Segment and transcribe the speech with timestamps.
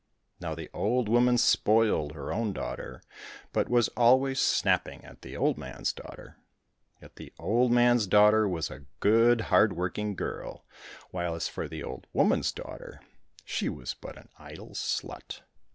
[0.39, 3.03] Now the old woman spoiled her own daughter,
[3.53, 6.37] but was always snapping at the old man's daughter.
[6.99, 10.65] Yet the old man's daughter was a good, hard working girl,
[11.11, 13.01] while as for the old woman's daughter,
[13.45, 15.41] she was but an idle slut.